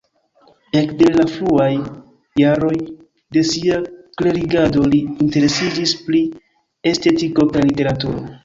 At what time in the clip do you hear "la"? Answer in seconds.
1.17-1.25